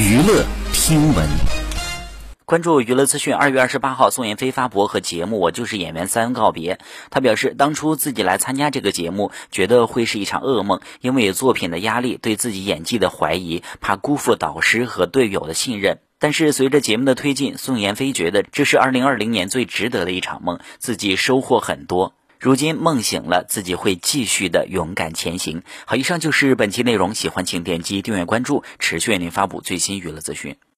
[0.00, 1.28] 娱乐听闻，
[2.46, 3.34] 关注娱乐资讯。
[3.34, 6.78] 二月二十八号，宋妍霏发博和节目《我就是演员三》告别。
[7.10, 15.98] 她表示，当初自己来参加这个节目，觉得会是一场噩梦，因为作品的压力，对自己演技的怀疑，怕辜负导师和队友的信任。
[16.18, 22.14] 但是随着节目的推进，宋妍霏觉得这是二零二零年最值得的一场梦，自己收获很多。
[22.40, 25.62] 如今梦醒了，自己会继续的勇敢前行。
[25.84, 30.56] 好，以上就是本期内容，喜欢请点击订阅关注，持续为您发布最新娱乐资讯。